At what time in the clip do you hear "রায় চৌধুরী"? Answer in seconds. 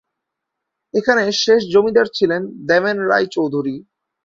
3.09-3.75